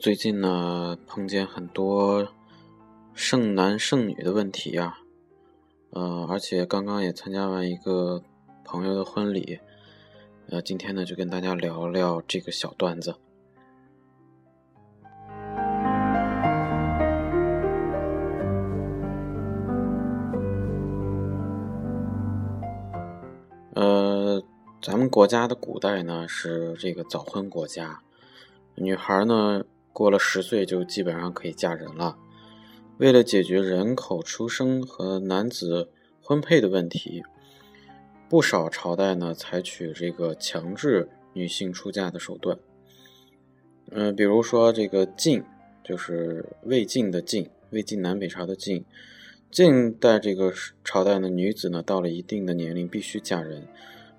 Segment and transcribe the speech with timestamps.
[0.00, 2.26] 最近呢碰见很多
[3.12, 4.96] 剩男剩女的问题呀，
[5.90, 8.22] 呃，而且刚刚也参加完一个
[8.64, 9.60] 朋友的婚礼，
[10.48, 13.14] 呃，今天呢就跟大家聊聊这个小段子。
[23.74, 24.42] 呃，
[24.80, 28.00] 咱们国家的古代呢是这个早婚国家，
[28.76, 29.62] 女孩呢
[29.92, 32.16] 过了十岁就基本上可以嫁人了。
[32.98, 35.88] 为了解决人口出生和男子
[36.20, 37.22] 婚配的问题，
[38.28, 42.58] 不少朝代呢采取这个强制女性出嫁的手段。
[43.90, 45.42] 嗯，比如说这个晋，
[45.82, 48.84] 就是魏晋的晋，魏晋南北朝的晋。
[49.50, 50.52] 晋代这个
[50.84, 53.66] 朝代的女子呢，到了一定的年龄必须嫁人，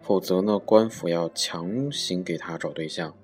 [0.00, 3.14] 否则呢，官府要强行给她找对象。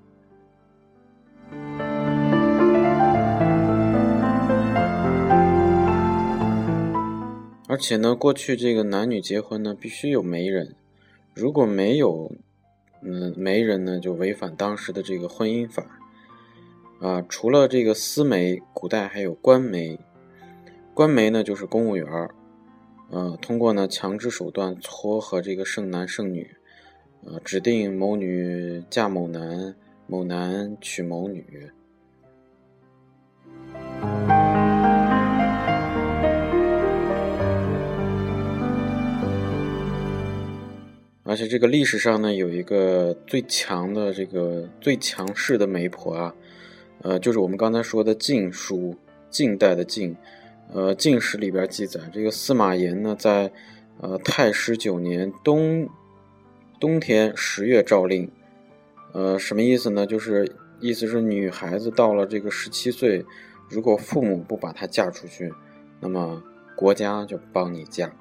[7.77, 10.75] 而且呢，过去这个男女结婚呢，必须有媒人，
[11.35, 12.33] 如果没有，
[13.03, 15.85] 嗯，媒人呢，就违反当时的这个婚姻法。
[17.03, 20.01] 啊，除了这个私媒，古代还有官媒。
[20.95, 22.31] 官媒呢，就是公务员儿，
[23.11, 26.57] 呃，通过呢强制手段撮合这个剩男剩女，
[27.27, 29.75] 呃，指定某女嫁某男，
[30.07, 31.71] 某男娶某女。
[41.27, 46.35] 而且这个历史上呢，有一个最强的这个最强势的媒婆啊，
[47.03, 48.93] 呃，就是我们刚才说的《晋书》，
[49.29, 50.17] 晋代的晋。
[50.73, 53.53] 呃，《晋史》里边记载，这个司马炎呢，在
[54.01, 55.89] 呃太师九年冬
[56.81, 58.29] 冬天十月诏令，
[59.13, 60.05] 呃，什么意思呢？
[60.05, 63.25] 就是意思是女孩子到了这个十七岁，
[63.69, 65.53] 如果父母不把她嫁出去，
[66.01, 66.43] 那么
[66.77, 68.13] 国家就帮你嫁。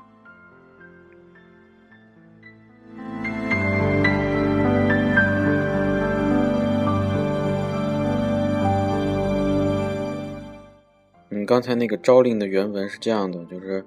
[11.43, 13.83] 刚才那个诏令的原文是这样的，就是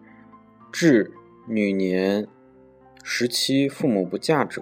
[0.72, 1.12] 至
[1.46, 2.26] 女年
[3.04, 4.60] 十七，父母不嫁者，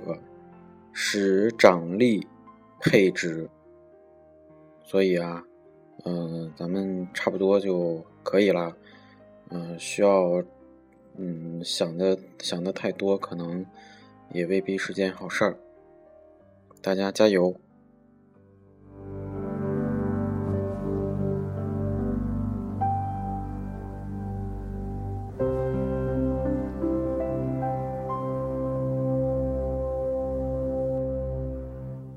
[0.92, 2.22] 使长吏
[2.78, 3.48] 配之。
[4.84, 5.42] 所以啊，
[6.04, 8.76] 嗯，咱们差不多就可以了。
[9.48, 10.44] 嗯，需要
[11.16, 13.64] 嗯想的想的太多，可能
[14.32, 15.56] 也未必是件好事儿。
[16.82, 17.56] 大家加油！